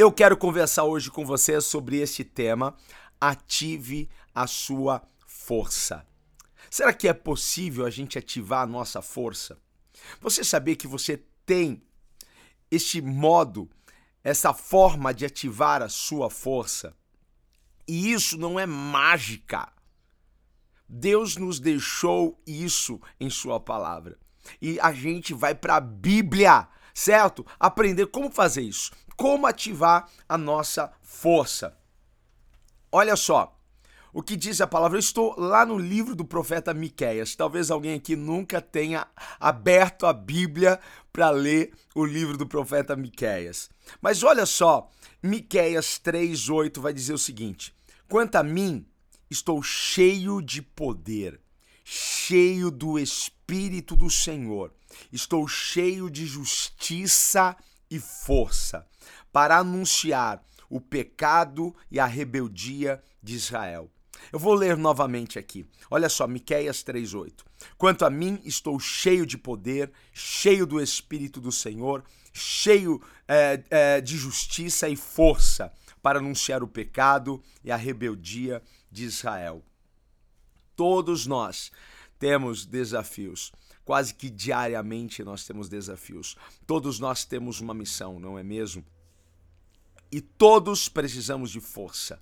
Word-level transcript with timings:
Eu 0.00 0.10
quero 0.10 0.34
conversar 0.34 0.84
hoje 0.84 1.10
com 1.10 1.26
você 1.26 1.60
sobre 1.60 1.98
esse 1.98 2.24
tema: 2.24 2.74
ative 3.20 4.08
a 4.34 4.46
sua 4.46 5.06
força. 5.26 6.06
Será 6.70 6.94
que 6.94 7.06
é 7.06 7.12
possível 7.12 7.84
a 7.84 7.90
gente 7.90 8.18
ativar 8.18 8.62
a 8.62 8.66
nossa 8.66 9.02
força? 9.02 9.58
Você 10.18 10.42
sabia 10.42 10.74
que 10.74 10.86
você 10.86 11.22
tem 11.44 11.82
este 12.70 13.02
modo, 13.02 13.68
essa 14.24 14.54
forma 14.54 15.12
de 15.12 15.26
ativar 15.26 15.82
a 15.82 15.88
sua 15.90 16.30
força? 16.30 16.96
E 17.86 18.10
isso 18.10 18.38
não 18.38 18.58
é 18.58 18.64
mágica. 18.64 19.70
Deus 20.88 21.36
nos 21.36 21.60
deixou 21.60 22.42
isso 22.46 22.98
em 23.20 23.28
Sua 23.28 23.60
palavra. 23.60 24.18
E 24.62 24.80
a 24.80 24.94
gente 24.94 25.34
vai 25.34 25.54
para 25.54 25.76
a 25.76 25.80
Bíblia, 25.80 26.66
certo? 26.94 27.46
Aprender 27.58 28.06
como 28.06 28.30
fazer 28.30 28.62
isso 28.62 28.90
como 29.20 29.46
ativar 29.46 30.08
a 30.26 30.38
nossa 30.38 30.90
força. 31.02 31.76
Olha 32.90 33.14
só, 33.16 33.54
o 34.14 34.22
que 34.22 34.34
diz 34.34 34.62
a 34.62 34.66
palavra. 34.66 34.96
Eu 34.96 35.00
estou 35.00 35.38
lá 35.38 35.66
no 35.66 35.76
livro 35.76 36.16
do 36.16 36.24
profeta 36.24 36.72
Miqueias. 36.72 37.36
Talvez 37.36 37.70
alguém 37.70 37.96
aqui 37.96 38.16
nunca 38.16 38.62
tenha 38.62 39.06
aberto 39.38 40.06
a 40.06 40.14
Bíblia 40.14 40.80
para 41.12 41.28
ler 41.28 41.70
o 41.94 42.02
livro 42.02 42.38
do 42.38 42.46
profeta 42.46 42.96
Miqueias. 42.96 43.68
Mas 44.00 44.22
olha 44.22 44.46
só, 44.46 44.88
Miqueias 45.22 46.00
3:8 46.02 46.80
vai 46.80 46.94
dizer 46.94 47.12
o 47.12 47.18
seguinte: 47.18 47.74
Quanto 48.08 48.36
a 48.36 48.42
mim, 48.42 48.86
estou 49.30 49.62
cheio 49.62 50.40
de 50.40 50.62
poder, 50.62 51.38
cheio 51.84 52.70
do 52.70 52.98
espírito 52.98 53.94
do 53.94 54.08
Senhor. 54.08 54.72
Estou 55.12 55.46
cheio 55.46 56.10
de 56.10 56.26
justiça 56.26 57.56
e 57.90 57.98
força 57.98 58.86
para 59.32 59.58
anunciar 59.58 60.42
o 60.68 60.80
pecado 60.80 61.74
e 61.90 61.98
a 61.98 62.06
rebeldia 62.06 63.02
de 63.22 63.34
Israel. 63.34 63.90
Eu 64.32 64.38
vou 64.38 64.54
ler 64.54 64.76
novamente 64.76 65.38
aqui. 65.38 65.66
Olha 65.90 66.08
só, 66.08 66.26
Miqueias 66.26 66.82
3:8. 66.82 67.44
Quanto 67.76 68.04
a 68.04 68.10
mim, 68.10 68.40
estou 68.44 68.78
cheio 68.78 69.26
de 69.26 69.36
poder, 69.36 69.90
cheio 70.12 70.66
do 70.66 70.80
Espírito 70.80 71.40
do 71.40 71.50
Senhor, 71.50 72.04
cheio 72.32 73.02
é, 73.26 73.62
é, 73.70 74.00
de 74.00 74.16
justiça 74.16 74.88
e 74.88 74.96
força 74.96 75.72
para 76.02 76.18
anunciar 76.18 76.62
o 76.62 76.68
pecado 76.68 77.42
e 77.64 77.70
a 77.70 77.76
rebeldia 77.76 78.62
de 78.90 79.04
Israel. 79.04 79.62
Todos 80.76 81.26
nós 81.26 81.70
temos 82.18 82.64
desafios. 82.64 83.52
Quase 83.84 84.14
que 84.14 84.30
diariamente 84.30 85.24
nós 85.24 85.44
temos 85.44 85.68
desafios. 85.68 86.36
Todos 86.66 86.98
nós 86.98 87.24
temos 87.24 87.60
uma 87.60 87.74
missão, 87.74 88.20
não 88.20 88.38
é 88.38 88.42
mesmo? 88.42 88.84
E 90.12 90.20
todos 90.20 90.88
precisamos 90.88 91.50
de 91.50 91.60
força. 91.60 92.20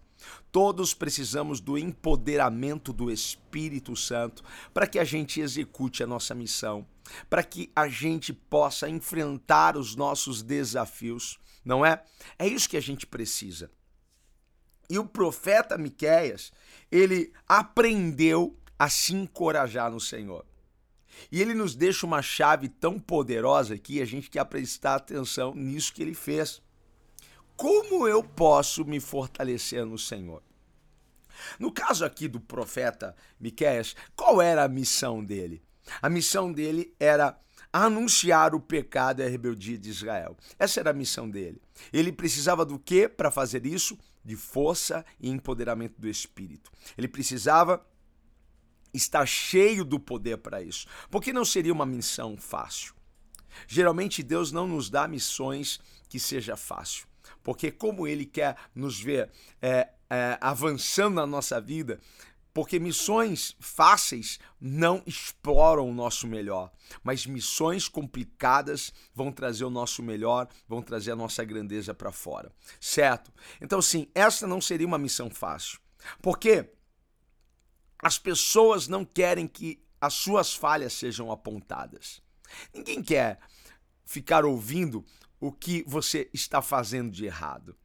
Todos 0.50 0.95
precisamos 0.95 1.60
do 1.60 1.78
empoderamento 1.78 2.93
do 2.93 3.10
Espírito 3.10 3.94
Santo 3.94 4.43
para 4.75 4.87
que 4.87 4.99
a 4.99 5.05
gente 5.05 5.41
execute 5.41 6.03
a 6.03 6.06
nossa 6.06 6.34
missão, 6.34 6.87
para 7.31 7.43
que 7.43 7.71
a 7.75 7.88
gente 7.88 8.32
possa 8.32 8.88
enfrentar 8.88 9.77
os 9.77 9.94
nossos 9.94 10.43
desafios, 10.43 11.38
não 11.65 11.84
é? 11.84 12.03
É 12.38 12.47
isso 12.47 12.69
que 12.69 12.77
a 12.77 12.82
gente 12.82 13.06
precisa. 13.06 13.71
E 14.91 14.99
o 14.99 15.05
profeta 15.05 15.77
Miqueias, 15.77 16.50
ele 16.91 17.32
aprendeu 17.47 18.59
a 18.78 18.88
se 18.88 19.15
encorajar 19.15 19.91
no 19.91 20.00
Senhor. 20.00 20.44
E 21.31 21.41
ele 21.41 21.55
nos 21.55 21.75
deixa 21.75 22.06
uma 22.06 22.23
chave 22.23 22.69
tão 22.69 22.99
poderosa 22.99 23.79
que 23.79 24.01
a 24.01 24.05
gente 24.05 24.31
quer 24.31 24.45
prestar 24.45 24.97
atenção 24.97 25.55
nisso 25.55 25.93
que 25.93 26.03
ele 26.03 26.15
fez 26.15 26.62
como 27.59 28.06
eu 28.06 28.23
posso 28.23 28.84
me 28.84 29.01
fortalecer 29.01 29.84
no 29.84 29.99
Senhor? 29.99 30.41
No 31.59 31.73
caso 31.73 32.05
aqui 32.05 32.29
do 32.29 32.39
profeta 32.39 33.17
Miqueias, 33.39 33.97
qual 34.15 34.41
era 34.41 34.62
a 34.62 34.69
missão 34.69 35.25
dele? 35.25 35.61
A 36.01 36.09
missão 36.09 36.53
dele 36.53 36.95
era 37.01 37.37
anunciar 37.73 38.55
o 38.55 38.61
pecado 38.61 39.21
e 39.21 39.25
a 39.25 39.29
rebeldia 39.29 39.77
de 39.77 39.91
Israel. 39.91 40.37
Essa 40.56 40.79
era 40.79 40.91
a 40.91 40.95
missão 40.95 41.29
dele. 41.29 41.61
Ele 41.93 42.12
precisava 42.12 42.65
do 42.65 42.79
que 42.79 43.09
para 43.09 43.29
fazer 43.29 43.67
isso? 43.67 43.99
De 44.25 44.37
força 44.37 45.05
e 45.19 45.29
empoderamento 45.29 46.00
do 46.00 46.09
espírito. 46.09 46.71
Ele 46.97 47.09
precisava 47.09 47.85
estar 48.98 49.26
cheio 49.26 49.84
do 49.84 49.98
poder 49.98 50.38
para 50.38 50.62
isso, 50.62 50.86
porque 51.10 51.32
não 51.32 51.44
seria 51.44 51.72
uma 51.72 51.86
missão 51.86 52.36
fácil. 52.36 52.94
Geralmente 53.66 54.22
Deus 54.22 54.53
não 54.53 54.66
nos 54.66 54.91
dá 54.91 55.09
missões 55.09 55.81
que 56.09 56.20
seja 56.20 56.56
fácil. 56.56 57.06
Porque 57.42 57.70
como 57.70 58.06
Ele 58.06 58.25
quer 58.25 58.56
nos 58.75 59.00
ver 59.00 59.31
é, 59.60 59.88
é, 60.10 60.38
avançando 60.41 61.14
na 61.14 61.26
nossa 61.26 61.60
vida, 61.60 62.00
porque 62.53 62.78
missões 62.78 63.54
fáceis 63.60 64.38
não 64.60 65.03
exploram 65.06 65.88
o 65.88 65.94
nosso 65.94 66.26
melhor, 66.26 66.72
mas 67.03 67.26
missões 67.26 67.88
complicadas 67.88 68.92
vão 69.14 69.31
trazer 69.31 69.64
o 69.64 69.70
nosso 69.70 70.03
melhor, 70.03 70.48
vão 70.66 70.82
trazer 70.82 71.12
a 71.12 71.16
nossa 71.16 71.44
grandeza 71.44 71.94
para 71.94 72.10
fora, 72.10 72.50
certo? 72.81 73.32
Então, 73.60 73.81
sim, 73.81 74.08
essa 74.14 74.47
não 74.47 74.60
seria 74.60 74.87
uma 74.87 74.98
missão 74.98 75.31
fácil, 75.31 75.78
porque 76.20 76.69
as 78.03 78.19
pessoas 78.19 78.88
não 78.88 79.04
querem 79.04 79.47
que 79.47 79.82
as 80.00 80.14
suas 80.14 80.54
falhas 80.54 80.92
sejam 80.92 81.31
apontadas. 81.31 82.22
Ninguém 82.72 83.03
quer 83.03 83.41
ficar 84.04 84.44
ouvindo 84.44 85.04
o 85.41 85.53
que 85.53 85.84
você 85.86 86.31
está 86.32 86.62
fazendo 86.62 87.10
de 87.10 87.26
errado. 87.26 87.76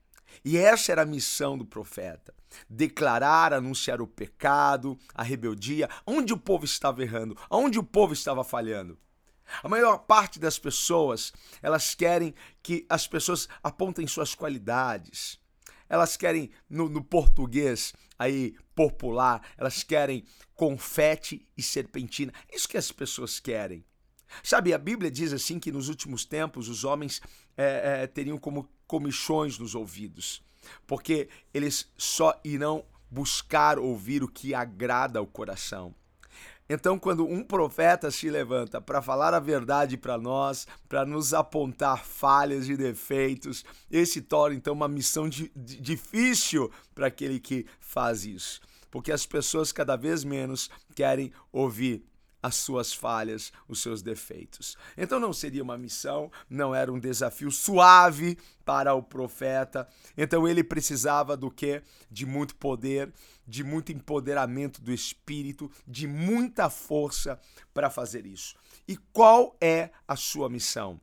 E 0.44 0.58
essa 0.58 0.92
era 0.92 1.02
a 1.02 1.06
missão 1.06 1.58
do 1.58 1.66
profeta: 1.66 2.34
declarar, 2.70 3.54
anunciar 3.54 4.02
o 4.02 4.08
pecado, 4.08 4.98
a 5.14 5.24
rebeldia, 5.24 5.90
onde 6.06 6.34
o 6.34 6.38
povo 6.38 6.66
estava 6.66 7.02
errando, 7.04 7.38
onde 7.50 7.78
o 7.78 7.84
povo 7.84 8.14
estava 8.14 8.44
falhando. 8.44 8.98
A 9.62 9.68
maior 9.68 10.00
parte 10.00 10.40
das 10.40 10.58
pessoas, 10.58 11.34
elas 11.62 11.94
querem 11.94 12.34
que 12.62 12.86
as 12.90 13.06
pessoas 13.06 13.48
apontem 13.62 14.08
suas 14.08 14.34
qualidades. 14.34 15.40
Elas 15.94 16.18
querem, 16.18 16.50
no, 16.68 16.90
no 16.90 17.04
português 17.04 17.94
aí 18.18 18.56
popular, 18.74 19.48
elas 19.56 19.84
querem 19.84 20.26
confete 20.56 21.48
e 21.56 21.62
serpentina. 21.62 22.34
Isso 22.52 22.68
que 22.68 22.78
as 22.78 22.92
pessoas 22.92 23.40
querem. 23.40 23.86
Sabe, 24.42 24.74
a 24.74 24.80
Bíblia 24.80 25.12
diz 25.12 25.32
assim 25.32 25.60
que 25.60 25.72
nos 25.72 25.90
últimos 25.90 26.26
tempos 26.26 26.68
os 26.68 26.84
homens 26.84 27.22
é, 27.56 28.02
é, 28.02 28.08
teriam 28.08 28.40
como 28.40 28.68
comichões 28.88 29.60
nos 29.60 29.76
ouvidos, 29.76 30.44
porque 30.88 31.30
eles 31.54 31.88
só 31.96 32.42
irão 32.44 32.84
buscar 33.08 33.78
ouvir 33.78 34.24
o 34.24 34.28
que 34.28 34.56
agrada 34.56 35.20
ao 35.20 35.28
coração. 35.28 35.94
Então, 36.70 36.98
quando 36.98 37.26
um 37.26 37.44
profeta 37.44 38.10
se 38.10 38.30
levanta 38.30 38.80
para 38.80 39.02
falar 39.02 39.34
a 39.34 39.40
verdade 39.40 39.98
para 39.98 40.18
nós, 40.18 40.66
para 40.88 41.06
nos 41.06 41.34
apontar 41.34 42.06
falhas 42.06 42.70
e 42.70 42.78
defeitos, 42.78 43.66
esse 43.92 44.22
torna 44.22 44.56
então 44.56 44.74
uma 44.74 44.88
missão 44.88 45.28
de, 45.28 45.52
de, 45.56 45.80
difícil 45.80 46.72
para 46.96 47.08
aquele 47.08 47.40
que 47.40 47.66
faz 47.80 48.26
isso, 48.26 48.62
porque 48.90 49.12
as 49.12 49.26
pessoas 49.26 49.72
cada 49.72 49.96
vez 49.98 50.24
menos 50.24 50.70
querem 50.96 51.32
ouvir 51.52 52.06
as 52.44 52.56
suas 52.56 52.94
falhas, 52.94 53.54
os 53.70 53.82
seus 53.82 54.02
defeitos. 54.02 54.78
Então 54.98 55.18
não 55.18 55.32
seria 55.32 55.64
uma 55.64 55.78
missão, 55.78 56.30
não 56.50 56.76
era 56.76 56.92
um 56.92 57.00
desafio 57.00 57.50
suave 57.50 58.38
para 58.66 58.94
o 58.94 59.02
profeta. 59.02 59.88
Então 60.18 60.46
ele 60.46 60.62
precisava 60.62 61.38
do 61.38 61.50
que? 61.50 61.82
De 62.12 62.26
muito 62.26 62.54
poder, 62.58 63.14
de 63.48 63.64
muito 63.64 63.94
empoderamento 63.94 64.82
do 64.82 64.92
espírito, 64.92 65.72
de 65.88 66.06
muita 66.06 66.70
força 66.70 67.40
para 67.74 67.90
fazer 67.90 68.26
isso. 68.26 68.58
E 68.86 68.98
qual 68.98 69.56
é 69.62 69.90
a 70.06 70.18
sua 70.18 70.50
missão? 70.50 71.00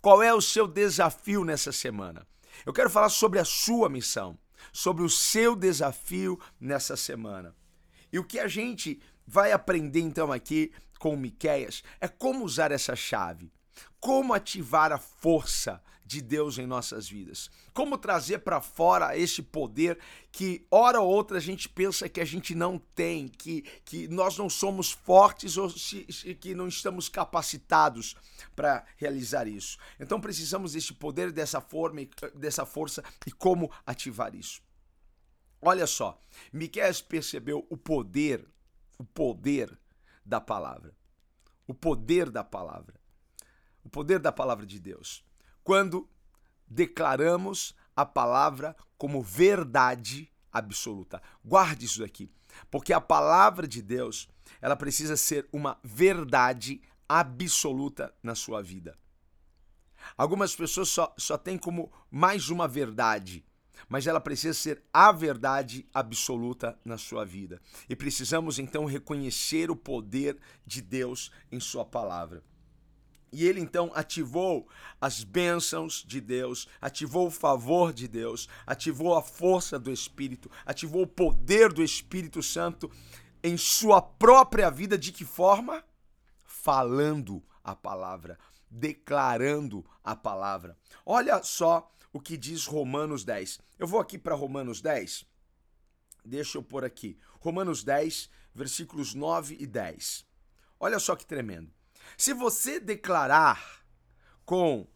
Qual 0.00 0.22
é 0.22 0.32
o 0.32 0.40
seu 0.40 0.66
desafio 0.66 1.44
nessa 1.44 1.72
semana? 1.72 2.26
Eu 2.64 2.72
quero 2.72 2.88
falar 2.88 3.10
sobre 3.10 3.38
a 3.38 3.44
sua 3.44 3.90
missão, 3.90 4.38
sobre 4.72 5.04
o 5.04 5.10
seu 5.10 5.54
desafio 5.54 6.40
nessa 6.58 6.96
semana. 6.96 7.54
E 8.10 8.18
o 8.18 8.24
que 8.24 8.38
a 8.38 8.48
gente 8.48 8.98
vai 9.28 9.52
aprender 9.52 10.00
então 10.00 10.32
aqui 10.32 10.72
com 10.98 11.14
Miqueias 11.14 11.82
é 12.00 12.08
como 12.08 12.44
usar 12.44 12.72
essa 12.72 12.96
chave. 12.96 13.52
Como 14.00 14.32
ativar 14.32 14.90
a 14.90 14.98
força 14.98 15.82
de 16.04 16.22
Deus 16.22 16.56
em 16.56 16.66
nossas 16.66 17.08
vidas? 17.08 17.50
Como 17.74 17.98
trazer 17.98 18.38
para 18.38 18.60
fora 18.60 19.16
esse 19.16 19.42
poder 19.42 19.98
que, 20.32 20.66
hora 20.70 21.00
ou 21.00 21.08
outra, 21.08 21.36
a 21.36 21.40
gente 21.40 21.68
pensa 21.68 22.08
que 22.08 22.20
a 22.20 22.24
gente 22.24 22.54
não 22.54 22.78
tem, 22.78 23.28
que, 23.28 23.62
que 23.84 24.08
nós 24.08 24.38
não 24.38 24.48
somos 24.48 24.90
fortes 24.90 25.56
ou 25.56 25.68
se, 25.68 26.04
que 26.40 26.54
não 26.54 26.66
estamos 26.66 27.08
capacitados 27.08 28.16
para 28.56 28.84
realizar 28.96 29.46
isso? 29.46 29.76
Então 30.00 30.20
precisamos 30.20 30.72
desse 30.72 30.94
poder, 30.94 31.30
dessa 31.30 31.60
forma, 31.60 32.00
dessa 32.34 32.64
força 32.64 33.04
e 33.26 33.30
como 33.30 33.70
ativar 33.86 34.34
isso. 34.34 34.62
Olha 35.60 35.86
só, 35.86 36.20
Miquel 36.52 36.94
percebeu 37.08 37.66
o 37.68 37.76
poder, 37.76 38.48
o 38.98 39.04
poder 39.04 39.78
da 40.24 40.40
palavra. 40.40 40.94
O 41.66 41.72
poder 41.72 42.30
da 42.30 42.44
palavra. 42.44 43.00
O 43.84 43.88
poder 43.88 44.18
da 44.18 44.32
palavra 44.32 44.66
de 44.66 44.78
Deus 44.78 45.24
quando 45.68 46.08
declaramos 46.66 47.76
a 47.94 48.06
palavra 48.06 48.74
como 48.96 49.20
verdade 49.20 50.32
absoluta. 50.50 51.20
Guarde 51.44 51.84
isso 51.84 52.02
aqui, 52.02 52.32
porque 52.70 52.90
a 52.90 53.02
palavra 53.02 53.68
de 53.68 53.82
Deus, 53.82 54.30
ela 54.62 54.74
precisa 54.74 55.14
ser 55.14 55.46
uma 55.52 55.78
verdade 55.84 56.80
absoluta 57.06 58.14
na 58.22 58.34
sua 58.34 58.62
vida. 58.62 58.98
Algumas 60.16 60.56
pessoas 60.56 60.88
só, 60.88 61.14
só 61.18 61.36
têm 61.36 61.58
como 61.58 61.92
mais 62.10 62.48
uma 62.48 62.66
verdade, 62.66 63.44
mas 63.88 64.06
ela 64.06 64.20
precisa 64.20 64.54
ser 64.54 64.82
a 64.92 65.12
verdade 65.12 65.86
absoluta 65.92 66.78
na 66.84 66.96
sua 66.96 67.24
vida. 67.24 67.60
E 67.88 67.94
precisamos 67.94 68.58
então 68.58 68.84
reconhecer 68.84 69.70
o 69.70 69.76
poder 69.76 70.38
de 70.66 70.80
Deus 70.80 71.30
em 71.52 71.60
Sua 71.60 71.84
palavra. 71.84 72.42
E 73.30 73.46
ele 73.46 73.60
então 73.60 73.90
ativou 73.94 74.66
as 75.00 75.22
bênçãos 75.22 76.02
de 76.06 76.20
Deus, 76.20 76.66
ativou 76.80 77.26
o 77.26 77.30
favor 77.30 77.92
de 77.92 78.08
Deus, 78.08 78.48
ativou 78.66 79.16
a 79.16 79.22
força 79.22 79.78
do 79.78 79.92
Espírito, 79.92 80.50
ativou 80.64 81.02
o 81.02 81.06
poder 81.06 81.72
do 81.72 81.82
Espírito 81.82 82.42
Santo 82.42 82.90
em 83.42 83.56
sua 83.56 84.00
própria 84.00 84.70
vida. 84.70 84.96
De 84.96 85.12
que 85.12 85.24
forma? 85.24 85.84
Falando 86.44 87.42
a 87.62 87.76
palavra, 87.76 88.38
declarando 88.70 89.84
a 90.02 90.16
palavra. 90.16 90.76
Olha 91.04 91.42
só 91.42 91.90
o 92.12 92.20
que 92.20 92.36
diz 92.36 92.66
Romanos 92.66 93.24
10. 93.24 93.58
Eu 93.78 93.86
vou 93.86 94.00
aqui 94.00 94.18
para 94.18 94.34
Romanos 94.34 94.80
10. 94.80 95.26
Deixa 96.24 96.58
eu 96.58 96.62
pôr 96.62 96.84
aqui. 96.84 97.18
Romanos 97.40 97.82
10, 97.82 98.28
versículos 98.54 99.14
9 99.14 99.56
e 99.58 99.66
10. 99.66 100.26
Olha 100.80 100.98
só 100.98 101.16
que 101.16 101.26
tremendo. 101.26 101.72
Se 102.16 102.32
você 102.32 102.80
declarar 102.80 103.84
com 104.44 104.86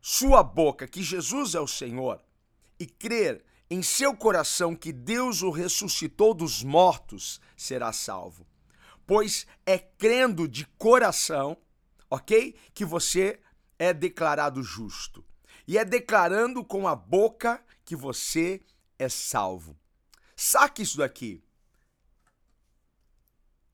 sua 0.00 0.42
boca 0.42 0.86
que 0.86 1.02
Jesus 1.02 1.54
é 1.54 1.60
o 1.60 1.66
Senhor 1.66 2.22
e 2.78 2.86
crer 2.86 3.44
em 3.70 3.82
seu 3.82 4.14
coração 4.16 4.76
que 4.76 4.92
Deus 4.92 5.42
o 5.42 5.50
ressuscitou 5.50 6.34
dos 6.34 6.62
mortos, 6.62 7.40
será 7.56 7.92
salvo. 7.92 8.46
Pois 9.06 9.46
é 9.64 9.78
crendo 9.78 10.46
de 10.46 10.66
coração, 10.78 11.56
ok? 12.10 12.54
Que 12.72 12.84
você 12.84 13.40
é 13.78 13.92
declarado 13.92 14.62
justo. 14.62 15.24
E 15.66 15.78
é 15.78 15.84
declarando 15.84 16.64
com 16.64 16.86
a 16.86 16.94
boca 16.94 17.62
que 17.84 17.96
você 17.96 18.60
é 18.98 19.08
salvo. 19.08 19.76
Saque 20.36 20.82
isso 20.82 20.98
daqui. 20.98 21.42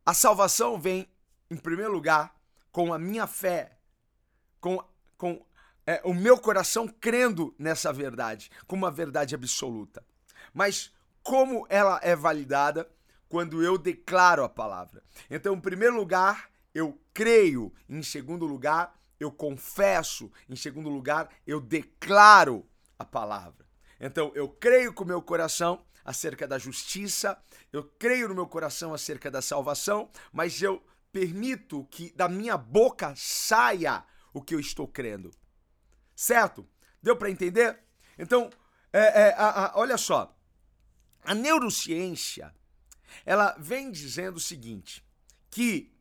A 0.04 0.14
salvação 0.14 0.80
vem, 0.80 1.08
em 1.50 1.56
primeiro 1.56 1.92
lugar, 1.92 2.34
com 2.72 2.92
a 2.92 2.98
minha 2.98 3.26
fé, 3.26 3.78
com, 4.60 4.82
com 5.16 5.44
é, 5.86 6.00
o 6.04 6.14
meu 6.14 6.38
coração 6.38 6.86
crendo 6.86 7.54
nessa 7.58 7.92
verdade, 7.92 8.50
como 8.66 8.84
uma 8.84 8.90
verdade 8.90 9.34
absoluta. 9.34 10.04
Mas 10.52 10.92
como 11.22 11.66
ela 11.68 12.00
é 12.02 12.14
validada 12.14 12.88
quando 13.28 13.62
eu 13.62 13.78
declaro 13.78 14.42
a 14.44 14.48
palavra? 14.48 15.02
Então, 15.30 15.54
em 15.54 15.60
primeiro 15.60 15.96
lugar, 15.96 16.50
eu 16.74 17.00
creio, 17.12 17.72
em 17.88 18.02
segundo 18.02 18.46
lugar, 18.46 18.99
eu 19.20 19.30
confesso, 19.30 20.32
em 20.48 20.56
segundo 20.56 20.88
lugar, 20.88 21.28
eu 21.46 21.60
declaro 21.60 22.66
a 22.98 23.04
palavra. 23.04 23.66
Então, 24.00 24.32
eu 24.34 24.48
creio 24.48 24.94
com 24.94 25.04
o 25.04 25.06
meu 25.06 25.20
coração 25.20 25.84
acerca 26.02 26.48
da 26.48 26.58
justiça, 26.58 27.38
eu 27.70 27.84
creio 27.98 28.28
no 28.28 28.34
meu 28.34 28.46
coração 28.46 28.94
acerca 28.94 29.30
da 29.30 29.42
salvação, 29.42 30.10
mas 30.32 30.62
eu 30.62 30.82
permito 31.12 31.84
que 31.90 32.10
da 32.16 32.28
minha 32.28 32.56
boca 32.56 33.12
saia 33.14 34.02
o 34.32 34.40
que 34.40 34.54
eu 34.54 34.60
estou 34.60 34.88
crendo. 34.88 35.30
Certo? 36.16 36.66
Deu 37.02 37.14
para 37.14 37.30
entender? 37.30 37.78
Então, 38.18 38.50
é, 38.90 39.28
é, 39.28 39.34
a, 39.34 39.66
a, 39.66 39.78
olha 39.78 39.98
só. 39.98 40.34
A 41.22 41.34
neurociência, 41.34 42.54
ela 43.26 43.54
vem 43.58 43.90
dizendo 43.90 44.36
o 44.36 44.40
seguinte, 44.40 45.04
que 45.50 45.92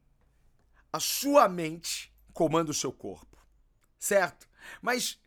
a 0.92 1.00
sua 1.00 1.50
mente 1.50 2.09
comanda 2.40 2.72
o 2.72 2.74
seu 2.74 2.94
corpo. 2.94 3.38
Certo? 4.00 4.48
Mas 4.82 5.20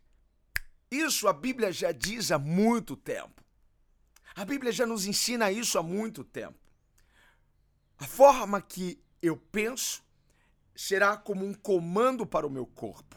isso 0.89 1.27
a 1.27 1.33
Bíblia 1.33 1.71
já 1.71 1.91
diz 1.91 2.31
há 2.31 2.39
muito 2.39 2.95
tempo. 2.95 3.43
A 4.35 4.43
Bíblia 4.43 4.71
já 4.71 4.83
nos 4.83 5.05
ensina 5.05 5.51
isso 5.51 5.77
há 5.77 5.83
muito 5.83 6.23
tempo. 6.23 6.57
A 7.99 8.07
forma 8.07 8.59
que 8.59 8.99
eu 9.21 9.37
penso 9.37 10.03
será 10.75 11.15
como 11.15 11.45
um 11.45 11.53
comando 11.53 12.25
para 12.25 12.47
o 12.47 12.49
meu 12.49 12.65
corpo. 12.65 13.15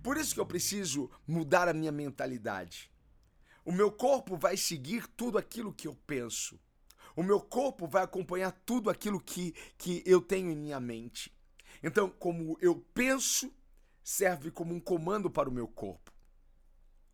Por 0.00 0.16
isso 0.16 0.32
que 0.32 0.40
eu 0.40 0.46
preciso 0.46 1.10
mudar 1.26 1.66
a 1.66 1.74
minha 1.74 1.90
mentalidade. 1.90 2.92
O 3.64 3.72
meu 3.72 3.90
corpo 3.90 4.36
vai 4.36 4.56
seguir 4.56 5.08
tudo 5.16 5.36
aquilo 5.36 5.74
que 5.74 5.88
eu 5.88 5.96
penso. 6.06 6.60
O 7.16 7.24
meu 7.24 7.40
corpo 7.40 7.88
vai 7.88 8.04
acompanhar 8.04 8.52
tudo 8.64 8.88
aquilo 8.88 9.18
que, 9.18 9.52
que 9.76 10.00
eu 10.06 10.20
tenho 10.20 10.52
em 10.52 10.56
minha 10.56 10.78
mente. 10.78 11.34
Então, 11.86 12.08
como 12.08 12.56
eu 12.62 12.76
penso, 12.94 13.54
serve 14.02 14.50
como 14.50 14.74
um 14.74 14.80
comando 14.80 15.30
para 15.30 15.50
o 15.50 15.52
meu 15.52 15.68
corpo. 15.68 16.10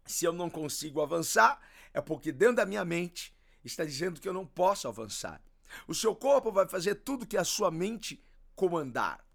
Se 0.07 0.25
eu 0.25 0.33
não 0.33 0.49
consigo 0.49 1.03
avançar, 1.03 1.61
é 1.93 2.01
porque 2.01 2.31
dentro 2.31 2.55
da 2.55 2.65
minha 2.65 2.85
mente 2.85 3.37
está 3.65 3.85
dizendo 3.85 4.21
que 4.21 4.29
eu 4.29 4.33
não 4.33 4.47
posso 4.47 4.87
avançar. 4.87 5.43
O 5.89 5.95
seu 5.95 6.15
corpo 6.15 6.53
vai 6.53 6.69
fazer 6.69 6.95
tudo 6.95 7.27
que 7.27 7.37
a 7.37 7.43
sua 7.43 7.69
mente 7.69 8.23
comandar. 8.55 9.27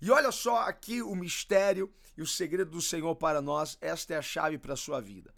E 0.00 0.10
olha 0.10 0.32
só 0.32 0.62
aqui 0.62 1.00
o 1.00 1.14
mistério 1.14 1.94
e 2.16 2.22
o 2.22 2.26
segredo 2.26 2.72
do 2.72 2.82
Senhor 2.82 3.14
para 3.14 3.40
nós. 3.40 3.78
Esta 3.80 4.14
é 4.14 4.16
a 4.16 4.22
chave 4.22 4.58
para 4.58 4.72
a 4.74 4.76
sua 4.76 5.00
vida. 5.00 5.32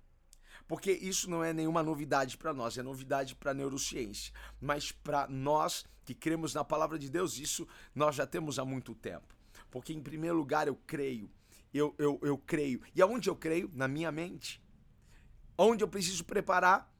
Porque 0.68 0.92
isso 0.92 1.28
não 1.30 1.42
é 1.42 1.52
nenhuma 1.52 1.82
novidade 1.82 2.36
para 2.36 2.52
nós, 2.52 2.76
é 2.76 2.82
novidade 2.82 3.34
para 3.34 3.52
a 3.52 3.54
neurociência. 3.54 4.32
Mas 4.60 4.92
para 4.92 5.26
nós 5.26 5.84
que 6.04 6.14
cremos 6.14 6.54
na 6.54 6.62
palavra 6.62 6.98
de 6.98 7.08
Deus, 7.08 7.38
isso 7.38 7.66
nós 7.94 8.14
já 8.14 8.26
temos 8.26 8.58
há 8.58 8.64
muito 8.64 8.94
tempo. 8.94 9.34
Porque, 9.70 9.92
em 9.92 10.02
primeiro 10.02 10.36
lugar, 10.36 10.68
eu 10.68 10.76
creio. 10.86 11.30
Eu, 11.72 11.94
eu, 11.98 12.18
eu 12.22 12.38
creio. 12.38 12.82
E 12.94 13.02
aonde 13.02 13.28
eu 13.28 13.34
creio? 13.34 13.70
Na 13.74 13.88
minha 13.88 14.12
mente. 14.12 14.62
Onde 15.56 15.82
eu 15.82 15.88
preciso 15.88 16.24
preparar? 16.24 16.94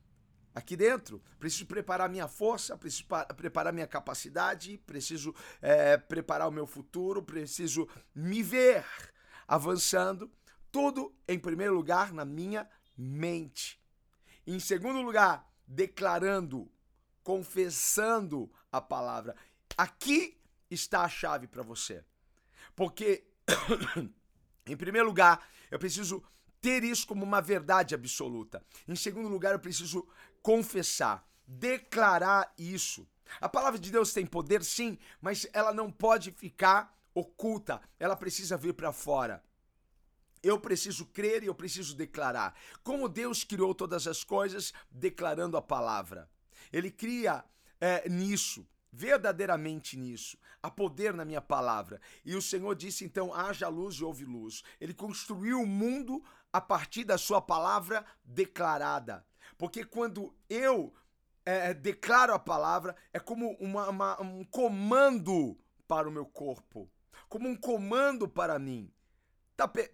aqui 0.54 0.76
dentro. 0.76 1.22
Preciso 1.38 1.66
preparar 1.66 2.08
minha 2.08 2.26
força, 2.26 2.76
preciso 2.76 3.04
preparar 3.36 3.72
minha 3.72 3.86
capacidade, 3.86 4.76
preciso 4.78 5.34
é, 5.62 5.96
preparar 5.96 6.48
o 6.48 6.52
meu 6.52 6.66
futuro, 6.66 7.22
preciso 7.22 7.88
me 8.14 8.42
ver 8.42 8.84
avançando. 9.46 10.30
Tudo, 10.70 11.14
em 11.26 11.38
primeiro 11.38 11.74
lugar, 11.74 12.12
na 12.12 12.24
minha 12.24 12.68
mente. 12.98 13.80
Em 14.44 14.58
segundo 14.58 15.00
lugar, 15.00 15.48
declarando, 15.66 16.70
confessando 17.22 18.50
a 18.72 18.80
palavra. 18.80 19.36
Aqui 19.76 20.36
está 20.70 21.02
a 21.02 21.08
chave 21.08 21.46
para 21.46 21.62
você. 21.62 22.04
Porque, 22.74 23.24
em 24.66 24.76
primeiro 24.76 25.06
lugar, 25.06 25.48
eu 25.70 25.78
preciso 25.78 26.22
ter 26.60 26.82
isso 26.82 27.06
como 27.06 27.24
uma 27.24 27.40
verdade 27.40 27.94
absoluta. 27.94 28.64
Em 28.86 28.96
segundo 28.96 29.28
lugar, 29.28 29.52
eu 29.52 29.60
preciso 29.60 30.08
confessar, 30.42 31.26
declarar 31.46 32.52
isso. 32.58 33.06
A 33.40 33.48
palavra 33.48 33.78
de 33.78 33.90
Deus 33.90 34.12
tem 34.12 34.26
poder, 34.26 34.64
sim, 34.64 34.98
mas 35.20 35.46
ela 35.52 35.72
não 35.72 35.90
pode 35.90 36.32
ficar 36.32 36.96
oculta, 37.14 37.80
ela 37.98 38.16
precisa 38.16 38.56
vir 38.56 38.72
para 38.74 38.92
fora. 38.92 39.42
Eu 40.42 40.58
preciso 40.58 41.06
crer 41.06 41.42
e 41.42 41.46
eu 41.46 41.54
preciso 41.54 41.94
declarar. 41.94 42.54
Como 42.82 43.08
Deus 43.08 43.44
criou 43.44 43.74
todas 43.74 44.06
as 44.06 44.24
coisas, 44.24 44.72
declarando 44.90 45.56
a 45.56 45.62
palavra. 45.62 46.28
Ele 46.72 46.90
cria 46.90 47.44
é, 47.80 48.08
nisso, 48.08 48.66
verdadeiramente 48.92 49.96
nisso. 49.96 50.38
Há 50.62 50.70
poder 50.70 51.14
na 51.14 51.24
minha 51.24 51.40
palavra. 51.40 52.00
E 52.24 52.34
o 52.34 52.42
Senhor 52.42 52.74
disse 52.74 53.04
então: 53.04 53.32
haja 53.32 53.68
luz 53.68 53.96
e 53.96 54.04
houve 54.04 54.24
luz. 54.24 54.62
Ele 54.80 54.94
construiu 54.94 55.60
o 55.60 55.66
mundo 55.66 56.22
a 56.52 56.60
partir 56.60 57.04
da 57.04 57.18
sua 57.18 57.40
palavra 57.40 58.04
declarada. 58.24 59.24
Porque 59.56 59.84
quando 59.84 60.34
eu 60.48 60.92
é, 61.44 61.72
declaro 61.72 62.34
a 62.34 62.38
palavra, 62.38 62.94
é 63.12 63.18
como 63.18 63.52
uma, 63.60 63.88
uma, 63.88 64.22
um 64.22 64.44
comando 64.44 65.58
para 65.86 66.08
o 66.08 66.12
meu 66.12 66.26
corpo, 66.26 66.90
como 67.28 67.48
um 67.48 67.56
comando 67.56 68.28
para 68.28 68.58
mim. 68.58 68.92
Tá 69.58 69.66
per 69.66 69.90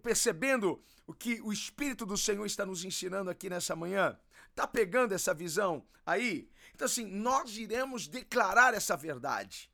percebendo 0.00 0.80
o 1.08 1.12
que 1.12 1.40
o 1.40 1.52
Espírito 1.52 2.06
do 2.06 2.16
Senhor 2.16 2.46
está 2.46 2.64
nos 2.64 2.84
ensinando 2.84 3.30
aqui 3.30 3.50
nessa 3.50 3.74
manhã? 3.74 4.16
Tá 4.54 4.64
pegando 4.64 5.12
essa 5.12 5.34
visão 5.34 5.84
aí? 6.06 6.48
Então, 6.72 6.86
assim, 6.86 7.04
nós 7.04 7.56
iremos 7.56 8.06
declarar 8.06 8.74
essa 8.74 8.96
verdade. 8.96 9.68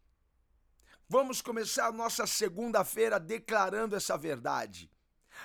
Vamos 1.06 1.42
começar 1.42 1.92
nossa 1.92 2.26
segunda-feira 2.26 3.20
declarando 3.20 3.94
essa 3.94 4.16
verdade. 4.16 4.90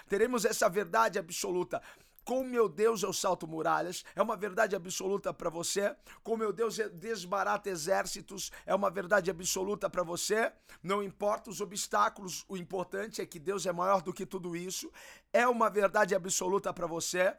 Teremos 0.08 0.46
essa 0.46 0.70
verdade 0.70 1.20
absoluta. 1.20 1.82
Com 2.24 2.44
meu 2.44 2.70
Deus 2.70 3.03
eu 3.03 3.12
salto 3.12 3.48
muralhas, 3.48 4.06
é 4.15 4.22
uma 4.22 4.38
verdade 4.38 4.75
absoluta 4.75 5.34
para 5.34 5.50
você. 5.50 5.96
Com 6.24 6.38
meu 6.38 6.53
Deus 6.53 6.77
desbarata 6.94 7.70
exércitos, 7.70 8.51
é 8.65 8.74
uma 8.74 8.89
verdade 8.89 9.30
absoluta 9.30 9.89
para 9.89 10.03
você. 10.03 10.51
Não 10.82 11.03
importa 11.03 11.50
os 11.50 11.60
obstáculos, 11.60 12.46
o 12.48 12.56
importante 12.56 13.22
é 13.22 13.25
que 13.25 13.39
Deus 13.39 13.65
é 13.65 13.74
maior 13.74 14.01
do 14.01 14.13
que 14.13 14.25
tudo 14.25 14.56
isso. 14.56 14.92
É 15.32 15.48
uma 15.48 15.70
verdade 15.70 16.15
absoluta 16.15 16.74
para 16.74 16.88
você. 16.88 17.36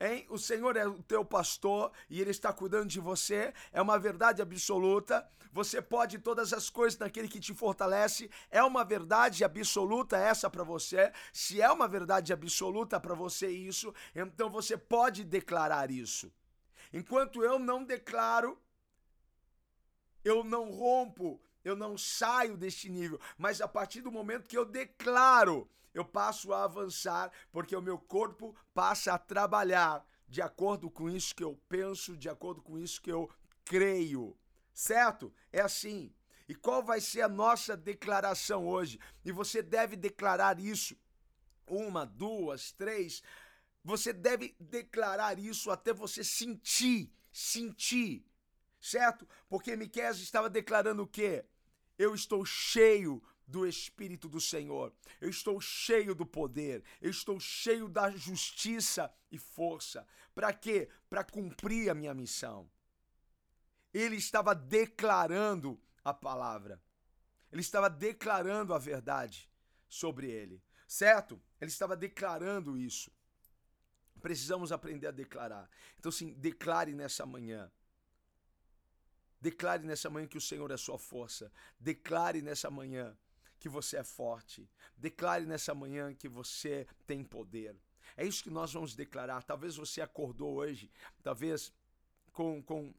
Hein? 0.00 0.26
O 0.28 0.38
Senhor 0.38 0.76
é 0.76 0.86
o 0.86 1.02
teu 1.02 1.24
pastor 1.24 1.92
e 2.08 2.20
Ele 2.20 2.30
está 2.30 2.52
cuidando 2.52 2.86
de 2.86 3.00
você, 3.00 3.52
é 3.72 3.80
uma 3.80 3.98
verdade 3.98 4.42
absoluta. 4.42 5.28
Você 5.52 5.80
pode 5.80 6.18
todas 6.18 6.52
as 6.52 6.68
coisas 6.68 6.98
naquele 6.98 7.28
que 7.28 7.40
te 7.40 7.54
fortalece, 7.54 8.30
é 8.50 8.62
uma 8.62 8.84
verdade 8.84 9.42
absoluta 9.44 10.16
essa 10.16 10.50
para 10.50 10.62
você. 10.62 11.12
Se 11.32 11.60
é 11.60 11.70
uma 11.70 11.88
verdade 11.88 12.32
absoluta 12.32 13.00
para 13.00 13.14
você 13.14 13.48
isso, 13.48 13.94
então 14.14 14.50
você 14.50 14.76
pode 14.76 15.24
declarar 15.24 15.90
isso. 15.90 16.32
Enquanto 16.92 17.42
eu 17.42 17.58
não 17.58 17.84
declaro, 17.84 18.58
eu 20.24 20.44
não 20.44 20.70
rompo 20.70 21.40
eu 21.64 21.76
não 21.76 21.98
saio 21.98 22.56
deste 22.56 22.88
nível, 22.88 23.20
mas 23.36 23.60
a 23.60 23.68
partir 23.68 24.00
do 24.00 24.12
momento 24.12 24.48
que 24.48 24.56
eu 24.56 24.64
declaro, 24.64 25.68
eu 25.98 26.04
passo 26.04 26.52
a 26.52 26.64
avançar, 26.64 27.30
porque 27.50 27.74
o 27.74 27.82
meu 27.82 27.98
corpo 27.98 28.54
passa 28.72 29.12
a 29.12 29.18
trabalhar 29.18 30.04
de 30.26 30.42
acordo 30.42 30.90
com 30.90 31.08
isso 31.08 31.34
que 31.34 31.44
eu 31.44 31.60
penso, 31.68 32.16
de 32.16 32.28
acordo 32.28 32.62
com 32.62 32.78
isso 32.78 33.00
que 33.00 33.10
eu 33.10 33.30
creio. 33.64 34.36
Certo? 34.72 35.32
É 35.52 35.60
assim. 35.60 36.14
E 36.48 36.54
qual 36.54 36.82
vai 36.82 37.00
ser 37.00 37.22
a 37.22 37.28
nossa 37.28 37.76
declaração 37.76 38.66
hoje? 38.66 38.98
E 39.24 39.32
você 39.32 39.62
deve 39.62 39.96
declarar 39.96 40.58
isso. 40.58 40.96
Uma, 41.66 42.06
duas, 42.06 42.72
três. 42.72 43.22
Você 43.84 44.12
deve 44.12 44.54
declarar 44.58 45.38
isso 45.38 45.70
até 45.70 45.92
você 45.92 46.24
sentir, 46.24 47.12
sentir 47.32 48.28
certo? 48.80 49.28
Porque 49.48 49.76
Miqueias 49.76 50.18
estava 50.20 50.48
declarando 50.48 51.02
o 51.02 51.06
quê? 51.06 51.44
Eu 51.98 52.14
estou 52.14 52.44
cheio 52.44 53.22
do 53.48 53.66
Espírito 53.66 54.28
do 54.28 54.40
Senhor. 54.40 54.92
Eu 55.18 55.30
estou 55.30 55.58
cheio 55.58 56.14
do 56.14 56.26
poder. 56.26 56.84
Eu 57.00 57.10
estou 57.10 57.40
cheio 57.40 57.88
da 57.88 58.10
justiça 58.10 59.10
e 59.32 59.38
força. 59.38 60.06
Para 60.34 60.52
quê? 60.52 60.90
Para 61.08 61.24
cumprir 61.24 61.88
a 61.88 61.94
minha 61.94 62.12
missão. 62.12 62.70
Ele 63.92 64.16
estava 64.16 64.54
declarando 64.54 65.80
a 66.04 66.12
palavra. 66.12 66.80
Ele 67.50 67.62
estava 67.62 67.88
declarando 67.88 68.74
a 68.74 68.78
verdade 68.78 69.50
sobre 69.88 70.30
ele. 70.30 70.62
Certo? 70.86 71.40
Ele 71.58 71.70
estava 71.70 71.96
declarando 71.96 72.76
isso. 72.76 73.10
Precisamos 74.20 74.72
aprender 74.72 75.06
a 75.06 75.12
declarar. 75.12 75.70
Então, 75.98 76.12
sim, 76.12 76.34
declare 76.34 76.92
nessa 76.92 77.24
manhã. 77.24 77.70
Declare 79.40 79.86
nessa 79.86 80.10
manhã 80.10 80.26
que 80.26 80.36
o 80.36 80.40
Senhor 80.40 80.70
é 80.70 80.76
sua 80.76 80.98
força. 80.98 81.50
Declare 81.78 82.42
nessa 82.42 82.70
manhã 82.70 83.16
que 83.58 83.68
você 83.68 83.98
é 83.98 84.04
forte. 84.04 84.68
Declare 84.96 85.46
nessa 85.46 85.74
manhã 85.74 86.14
que 86.14 86.28
você 86.28 86.86
tem 87.06 87.24
poder. 87.24 87.76
É 88.16 88.24
isso 88.24 88.42
que 88.42 88.50
nós 88.50 88.72
vamos 88.72 88.94
declarar. 88.94 89.42
Talvez 89.42 89.76
você 89.76 90.00
acordou 90.00 90.54
hoje, 90.54 90.90
talvez 91.22 91.72
com, 92.32 92.62
com 92.62 92.92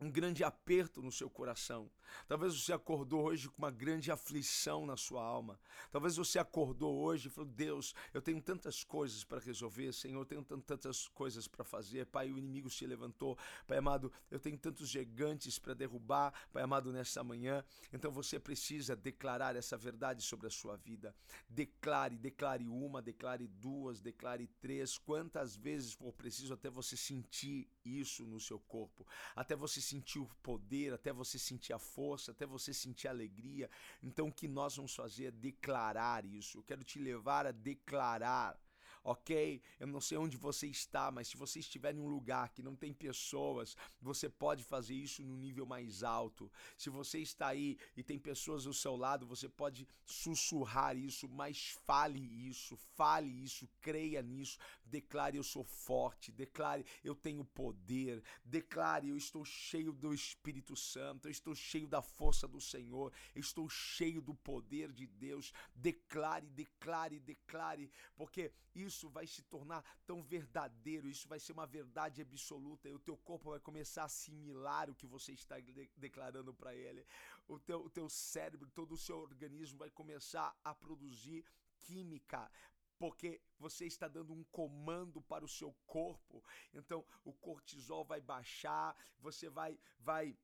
um 0.00 0.10
grande 0.10 0.42
aperto 0.42 1.00
no 1.02 1.12
seu 1.12 1.30
coração. 1.30 1.90
Talvez 2.28 2.54
você 2.54 2.72
acordou 2.72 3.24
hoje 3.24 3.48
com 3.48 3.58
uma 3.58 3.70
grande 3.70 4.10
aflição 4.10 4.86
na 4.86 4.96
sua 4.96 5.22
alma. 5.22 5.58
Talvez 5.90 6.16
você 6.16 6.38
acordou 6.38 6.96
hoje 6.96 7.28
e 7.28 7.30
falou: 7.30 7.50
Deus, 7.50 7.94
eu 8.12 8.20
tenho 8.20 8.40
tantas 8.40 8.84
coisas 8.84 9.24
para 9.24 9.40
resolver, 9.40 9.92
Senhor, 9.92 10.20
eu 10.20 10.24
tenho 10.24 10.42
tantas 10.42 11.08
coisas 11.08 11.48
para 11.48 11.64
fazer. 11.64 12.06
Pai, 12.06 12.30
o 12.30 12.38
inimigo 12.38 12.70
se 12.70 12.86
levantou. 12.86 13.38
Pai 13.66 13.78
amado, 13.78 14.12
eu 14.30 14.38
tenho 14.38 14.58
tantos 14.58 14.88
gigantes 14.88 15.58
para 15.58 15.74
derrubar, 15.74 16.32
Pai 16.52 16.62
amado, 16.62 16.92
nessa 16.92 17.22
manhã. 17.22 17.64
Então 17.92 18.10
você 18.10 18.38
precisa 18.38 18.94
declarar 18.96 19.56
essa 19.56 19.76
verdade 19.76 20.22
sobre 20.22 20.46
a 20.46 20.50
sua 20.50 20.76
vida. 20.76 21.14
Declare, 21.48 22.16
declare 22.16 22.68
uma, 22.68 23.00
declare 23.00 23.46
duas, 23.46 24.00
declare 24.00 24.46
três, 24.60 24.98
quantas 24.98 25.56
vezes 25.56 25.92
for 25.92 26.12
preciso 26.12 26.54
até 26.54 26.70
você 26.70 26.96
sentir 26.96 27.68
isso 27.84 28.24
no 28.24 28.40
seu 28.40 28.58
corpo, 28.58 29.06
até 29.34 29.54
você 29.54 29.80
sentir 29.84 30.18
o 30.18 30.26
poder, 30.42 30.92
até 30.92 31.12
você 31.12 31.38
sentir 31.38 31.72
a 31.72 31.78
força, 31.78 32.32
até 32.32 32.46
você 32.46 32.72
sentir 32.72 33.08
a 33.08 33.10
alegria. 33.10 33.70
Então 34.02 34.28
o 34.28 34.32
que 34.32 34.48
nós 34.48 34.76
vamos 34.76 34.94
fazer 34.94 35.26
é 35.26 35.30
declarar 35.30 36.24
isso. 36.24 36.58
Eu 36.58 36.62
quero 36.62 36.82
te 36.82 36.98
levar 36.98 37.46
a 37.46 37.52
declarar 37.52 38.58
ok? 39.04 39.60
Eu 39.78 39.86
não 39.86 40.00
sei 40.00 40.16
onde 40.16 40.38
você 40.38 40.66
está, 40.66 41.10
mas 41.10 41.28
se 41.28 41.36
você 41.36 41.58
estiver 41.60 41.94
em 41.94 41.98
um 41.98 42.08
lugar 42.08 42.48
que 42.48 42.62
não 42.62 42.74
tem 42.74 42.92
pessoas, 42.92 43.76
você 44.00 44.30
pode 44.30 44.64
fazer 44.64 44.94
isso 44.94 45.22
no 45.22 45.36
nível 45.36 45.66
mais 45.66 46.02
alto. 46.02 46.50
Se 46.76 46.88
você 46.88 47.18
está 47.18 47.48
aí 47.48 47.76
e 47.94 48.02
tem 48.02 48.18
pessoas 48.18 48.66
ao 48.66 48.72
seu 48.72 48.96
lado, 48.96 49.26
você 49.26 49.46
pode 49.46 49.86
sussurrar 50.06 50.96
isso, 50.96 51.28
mas 51.28 51.76
fale 51.84 52.20
isso, 52.48 52.76
fale 52.96 53.28
isso, 53.28 53.68
creia 53.82 54.22
nisso, 54.22 54.58
declare 54.84 55.36
eu 55.36 55.42
sou 55.42 55.64
forte, 55.64 56.32
declare 56.32 56.86
eu 57.02 57.14
tenho 57.14 57.44
poder, 57.44 58.22
declare 58.42 59.10
eu 59.10 59.16
estou 59.16 59.44
cheio 59.44 59.92
do 59.92 60.14
Espírito 60.14 60.74
Santo, 60.74 61.28
eu 61.28 61.32
estou 61.32 61.54
cheio 61.54 61.86
da 61.86 62.00
força 62.00 62.48
do 62.48 62.60
Senhor, 62.60 63.12
eu 63.34 63.40
estou 63.40 63.68
cheio 63.68 64.22
do 64.22 64.34
poder 64.34 64.92
de 64.92 65.06
Deus. 65.06 65.52
Declare, 65.74 66.46
declare, 66.46 67.18
declare, 67.18 67.90
porque 68.16 68.50
isso 68.74 68.93
vai 69.02 69.26
se 69.26 69.42
tornar 69.42 69.84
tão 70.06 70.22
verdadeiro, 70.22 71.08
isso 71.08 71.28
vai 71.28 71.38
ser 71.38 71.52
uma 71.52 71.66
verdade 71.66 72.22
absoluta 72.22 72.88
e 72.88 72.94
o 72.94 72.98
teu 72.98 73.16
corpo 73.16 73.50
vai 73.50 73.60
começar 73.60 74.02
a 74.02 74.06
assimilar 74.06 74.90
o 74.90 74.94
que 74.94 75.06
você 75.06 75.32
está 75.32 75.58
de 75.60 75.90
declarando 75.96 76.54
para 76.54 76.74
ele. 76.74 77.06
O 77.48 77.58
teu, 77.58 77.84
o 77.84 77.90
teu 77.90 78.08
cérebro, 78.08 78.70
todo 78.70 78.92
o 78.92 78.98
seu 78.98 79.18
organismo 79.18 79.78
vai 79.78 79.90
começar 79.90 80.56
a 80.62 80.74
produzir 80.74 81.44
química 81.80 82.50
porque 82.98 83.40
você 83.58 83.86
está 83.86 84.08
dando 84.08 84.32
um 84.32 84.44
comando 84.44 85.20
para 85.20 85.44
o 85.44 85.48
seu 85.48 85.72
corpo. 85.86 86.42
Então, 86.72 87.04
o 87.24 87.32
cortisol 87.32 88.04
vai 88.04 88.20
baixar, 88.20 88.96
você 89.18 89.48
vai 89.50 89.78
vai 89.98 90.36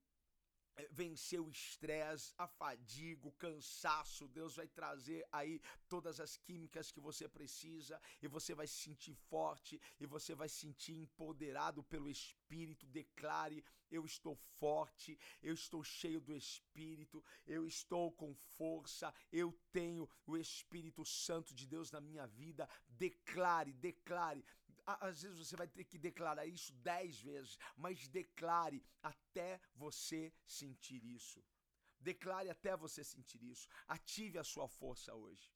vencer 0.90 1.40
o 1.40 1.50
estresse, 1.50 2.32
a 2.37 2.46
fadiga, 2.46 3.26
o 3.26 3.32
cansaço. 3.32 4.28
Deus 4.28 4.56
vai 4.56 4.68
trazer 4.68 5.26
aí 5.32 5.60
todas 5.88 6.20
as 6.20 6.37
químicas 6.37 6.90
que 6.90 7.00
você 7.00 7.28
precisa 7.28 8.00
e 8.22 8.28
você 8.28 8.54
vai 8.54 8.66
se 8.66 8.75
sentir 8.75 9.14
forte 9.14 9.80
e 9.99 10.06
você 10.06 10.34
vai 10.34 10.49
se 10.49 10.60
sentir 10.60 10.94
empoderado 10.94 11.82
pelo 11.82 12.08
Espírito. 12.08 12.87
Declare: 12.87 13.64
Eu 13.90 14.04
estou 14.04 14.37
forte, 14.37 15.18
eu 15.42 15.54
estou 15.54 15.82
cheio 15.82 16.20
do 16.20 16.34
Espírito, 16.34 17.25
eu 17.46 17.66
estou 17.66 18.12
com 18.12 18.34
força, 18.34 19.12
eu 19.32 19.52
tenho 19.72 20.08
o 20.26 20.37
Espírito 20.37 21.04
Santo 21.04 21.54
de 21.54 21.66
Deus 21.66 21.90
na 21.90 22.00
minha 22.00 22.26
vida. 22.26 22.68
Declare, 22.88 23.72
declare. 23.72 24.44
Às 25.00 25.23
vezes 25.23 25.38
você 25.38 25.56
vai 25.56 25.68
ter 25.68 25.85
que 25.85 25.99
declarar 25.99 26.47
isso 26.47 26.73
dez 26.75 27.20
vezes, 27.20 27.59
mas 27.76 28.09
declare 28.09 28.82
até 29.02 29.61
você 29.75 30.32
sentir 30.47 31.04
isso. 31.04 31.44
Declare 31.99 32.49
até 32.49 32.76
você 32.76 33.04
sentir 33.04 33.42
isso. 33.42 33.68
Ative 33.87 34.38
a 34.38 34.44
sua 34.44 34.66
força 34.68 35.14
hoje. 35.14 35.52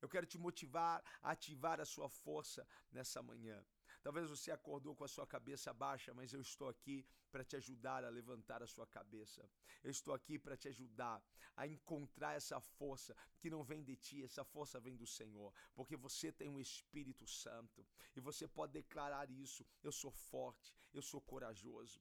Eu 0.00 0.08
quero 0.08 0.26
te 0.26 0.38
motivar 0.38 1.02
a 1.20 1.32
ativar 1.32 1.80
a 1.80 1.84
sua 1.84 2.08
força 2.08 2.66
nessa 2.92 3.22
manhã. 3.22 3.64
Talvez 4.08 4.30
você 4.30 4.50
acordou 4.50 4.96
com 4.96 5.04
a 5.04 5.08
sua 5.14 5.26
cabeça 5.26 5.70
baixa, 5.70 6.14
mas 6.14 6.32
eu 6.32 6.40
estou 6.40 6.66
aqui 6.66 7.04
para 7.30 7.44
te 7.44 7.56
ajudar 7.56 8.04
a 8.04 8.08
levantar 8.08 8.62
a 8.62 8.66
sua 8.66 8.86
cabeça. 8.86 9.46
Eu 9.84 9.90
estou 9.90 10.14
aqui 10.14 10.38
para 10.38 10.56
te 10.56 10.66
ajudar 10.68 11.22
a 11.54 11.66
encontrar 11.66 12.32
essa 12.32 12.58
força 12.58 13.14
que 13.38 13.50
não 13.50 13.62
vem 13.62 13.84
de 13.84 13.96
ti, 13.96 14.24
essa 14.24 14.42
força 14.42 14.80
vem 14.80 14.96
do 14.96 15.06
Senhor, 15.06 15.52
porque 15.74 15.94
você 15.94 16.32
tem 16.32 16.48
um 16.48 16.58
Espírito 16.58 17.26
Santo 17.26 17.86
e 18.16 18.20
você 18.28 18.48
pode 18.48 18.72
declarar 18.72 19.30
isso. 19.30 19.62
Eu 19.82 19.92
sou 19.92 20.10
forte, 20.10 20.74
eu 20.94 21.02
sou 21.02 21.20
corajoso. 21.20 22.00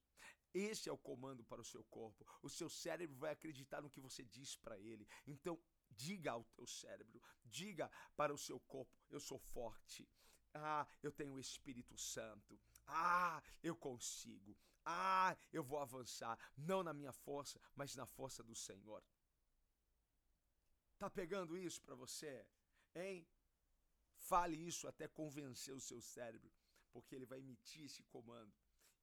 Esse 0.54 0.88
é 0.88 0.94
o 0.94 0.98
comando 0.98 1.44
para 1.44 1.60
o 1.60 1.66
seu 1.66 1.84
corpo. 1.84 2.26
O 2.42 2.48
seu 2.50 2.70
cérebro 2.70 3.18
vai 3.18 3.34
acreditar 3.34 3.82
no 3.82 3.90
que 3.90 4.00
você 4.00 4.24
diz 4.24 4.56
para 4.56 4.80
ele. 4.80 5.06
Então, 5.26 5.60
diga 5.92 6.32
ao 6.32 6.46
teu 6.56 6.66
cérebro, 6.66 7.22
diga 7.44 7.92
para 8.16 8.34
o 8.34 8.38
seu 8.38 8.62
corpo: 8.62 8.98
eu 9.10 9.20
sou 9.20 9.38
forte. 9.38 10.08
Ah, 10.54 10.88
eu 11.02 11.12
tenho 11.12 11.34
o 11.34 11.40
Espírito 11.40 11.98
Santo. 11.98 12.60
Ah, 12.86 13.42
eu 13.62 13.76
consigo. 13.76 14.58
Ah, 14.86 15.36
eu 15.52 15.64
vou 15.64 15.80
avançar, 15.80 16.40
não 16.56 16.82
na 16.82 16.94
minha 16.94 17.12
força, 17.12 17.60
mas 17.76 17.96
na 17.96 18.06
força 18.06 18.42
do 18.42 18.56
Senhor. 18.56 19.04
Tá 20.98 21.10
pegando 21.10 21.58
isso 21.58 21.82
para 21.82 21.94
você? 21.94 22.48
Hein? 22.96 23.28
Fale 24.16 24.58
isso 24.58 24.88
até 24.88 25.08
convencer 25.08 25.74
o 25.74 25.82
seu 25.82 26.02
cérebro, 26.02 26.52
porque 26.92 27.14
ele 27.14 27.26
vai 27.26 27.40
emitir 27.40 27.86
esse 27.86 28.04
comando 28.04 28.54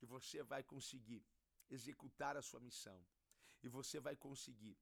e 0.01 0.07
você 0.07 0.43
vai 0.43 0.63
conseguir 0.63 1.25
executar 1.71 2.37
a 2.37 2.43
sua 2.43 2.61
missão 2.61 3.07
e 3.63 3.69
você 3.69 4.01
vai 4.01 4.17
conseguir 4.17 4.77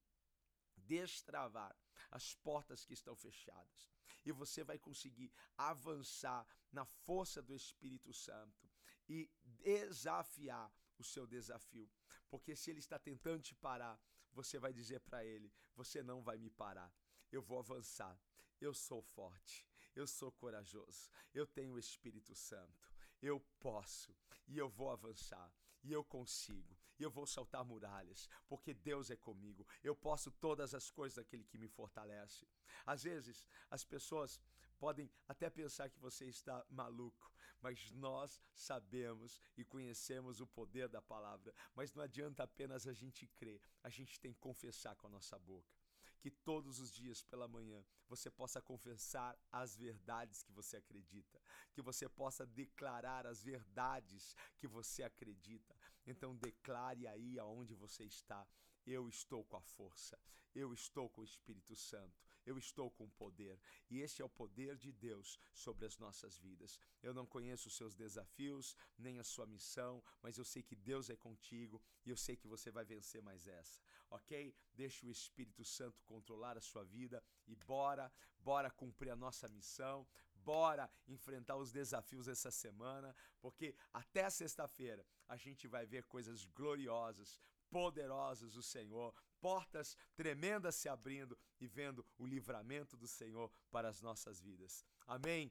destravar 0.77 1.77
as 2.11 2.35
portas 2.35 2.85
que 2.85 2.95
estão 2.95 3.15
fechadas 3.15 3.93
e 4.25 4.33
você 4.33 4.63
vai 4.65 4.79
conseguir 4.79 5.33
avançar 5.57 6.47
na 6.71 6.85
força 6.85 7.43
do 7.43 7.55
Espírito 7.55 8.13
Santo 8.13 8.69
e 9.09 9.31
desafiar 9.43 10.73
o 10.99 11.05
seu 11.05 11.27
desafio. 11.27 11.91
Porque 12.29 12.57
se 12.57 12.71
ele 12.71 12.81
está 12.81 12.99
tentando 12.99 13.43
te 13.43 13.55
parar, 13.55 14.01
você 14.33 14.59
vai 14.59 14.73
dizer 14.73 15.01
para 15.01 15.25
ele: 15.25 15.53
você 15.75 16.03
não 16.03 16.23
vai 16.23 16.39
me 16.39 16.51
parar. 16.51 16.93
Eu 17.31 17.43
vou 17.43 17.59
avançar. 17.59 18.19
Eu 18.61 18.73
sou 18.73 19.03
forte. 19.03 19.67
Eu 19.95 20.07
sou 20.07 20.33
corajoso. 20.33 21.11
Eu 21.35 21.47
tenho 21.47 21.75
o 21.75 21.79
Espírito 21.79 22.35
Santo. 22.35 22.91
Eu 23.21 23.41
posso 23.61 24.15
e 24.47 24.57
eu 24.57 24.69
vou 24.69 24.91
avançar. 24.91 25.53
E 25.83 25.93
eu 25.93 26.05
consigo. 26.05 26.77
E 27.03 27.05
eu 27.05 27.11
vou 27.11 27.27
saltar 27.27 27.65
muralhas, 27.65 28.29
porque 28.47 28.73
Deus 28.73 29.11
é 29.11 29.17
comigo. 29.17 29.67
Eu 29.83 29.93
posso 29.93 30.31
todas 30.31 30.73
as 30.73 30.89
coisas 30.89 31.17
daquele 31.17 31.43
que 31.43 31.59
me 31.59 31.67
fortalece. 31.67 32.47
Às 32.87 33.03
vezes, 33.03 33.45
as 33.69 33.85
pessoas 33.85 34.41
podem 34.79 35.11
até 35.27 35.51
pensar 35.51 35.91
que 35.91 35.99
você 35.99 36.27
está 36.27 36.65
maluco, 36.71 37.29
mas 37.61 37.91
nós 37.91 38.41
sabemos 38.55 39.41
e 39.57 39.65
conhecemos 39.65 40.41
o 40.41 40.47
poder 40.47 40.89
da 40.89 41.03
palavra. 41.03 41.53
Mas 41.75 41.93
não 41.93 42.05
adianta 42.05 42.45
apenas 42.45 42.87
a 42.87 42.93
gente 42.93 43.27
crer, 43.27 43.61
a 43.83 43.89
gente 43.89 44.21
tem 44.21 44.33
que 44.33 44.39
confessar 44.39 44.95
com 44.95 45.09
a 45.09 45.11
nossa 45.11 45.37
boca 45.41 45.83
que 46.23 46.31
todos 46.31 46.79
os 46.79 46.93
dias 46.93 47.21
pela 47.25 47.49
manhã 47.49 47.85
você 48.09 48.31
possa 48.31 48.63
confessar 48.63 49.37
as 49.51 49.77
verdades 49.77 50.45
que 50.45 50.53
você 50.53 50.77
acredita, 50.77 51.41
que 51.73 51.83
você 51.83 52.09
possa 52.09 52.47
declarar 52.47 53.27
as 53.27 53.43
verdades 53.43 54.37
que 54.57 54.69
você 54.69 55.03
acredita. 55.03 55.75
Então 56.07 56.37
declare 56.37 57.07
aí 57.07 57.39
aonde 57.39 57.75
você 57.75 58.05
está. 58.05 58.47
Eu 58.85 59.09
estou 59.09 59.45
com 59.45 59.57
a 59.57 59.61
força, 59.61 60.19
eu 60.53 60.73
estou 60.73 61.09
com 61.09 61.21
o 61.21 61.25
Espírito 61.25 61.77
Santo, 61.77 62.21
eu 62.45 62.59
estou 62.59 62.91
com 62.91 63.05
o 63.05 63.11
poder, 63.11 63.61
e 63.89 64.01
este 64.01 64.21
é 64.21 64.25
o 64.25 64.29
poder 64.29 64.77
de 64.77 64.91
Deus 64.91 65.39
sobre 65.55 65.87
as 65.87 65.97
nossas 65.99 66.37
vidas. 66.37 66.81
Eu 67.01 67.15
não 67.15 67.25
conheço 67.25 67.69
os 67.69 67.77
seus 67.77 67.95
desafios, 67.95 68.77
nem 68.99 69.21
a 69.21 69.25
sua 69.25 69.47
missão, 69.47 70.03
mas 70.21 70.37
eu 70.37 70.45
sei 70.45 70.65
que 70.65 70.75
Deus 70.75 71.09
é 71.11 71.17
contigo 71.17 71.81
e 72.05 72.11
eu 72.11 72.17
sei 72.17 72.37
que 72.37 72.49
você 72.49 72.73
vai 72.73 72.85
vencer 72.85 73.23
mais 73.23 73.47
essa, 73.47 73.81
ok? 74.11 74.53
Deixe 74.75 75.07
o 75.07 75.11
Espírito 75.13 75.65
Santo 75.65 75.83
Santo 75.93 76.03
controlar 76.05 76.57
a 76.57 76.61
sua 76.61 76.85
vida 76.85 77.23
e 77.47 77.55
bora, 77.55 78.13
bora 78.39 78.71
cumprir 78.71 79.11
a 79.11 79.17
nossa 79.17 79.49
missão, 79.49 80.07
bora 80.45 80.91
enfrentar 81.09 81.57
os 81.57 81.73
desafios 81.73 82.29
essa 82.29 82.51
semana, 82.51 83.15
porque 83.41 83.75
até 83.93 84.29
sexta-feira 84.29 85.05
a 85.29 85.37
gente 85.37 85.67
vai 85.67 85.87
ver 85.87 86.05
coisas 86.05 86.45
gloriosas, 86.45 87.41
poderosas 87.71 88.53
do 88.53 88.63
Senhor, 88.63 89.15
portas 89.41 89.97
tremendas 90.15 90.75
se 90.75 90.89
abrindo 90.89 91.37
e 91.59 91.67
vendo 91.67 92.05
o 92.19 92.27
livramento 92.27 92.97
do 92.97 93.09
Senhor 93.09 93.51
para 93.71 93.89
as 93.89 94.01
nossas 94.03 94.41
vidas. 94.41 94.85
Amém? 95.07 95.51